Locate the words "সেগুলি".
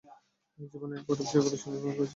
1.31-1.57